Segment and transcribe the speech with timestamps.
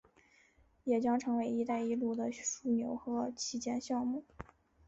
[0.83, 4.23] 也将成为一带一路的枢纽和旗舰项目。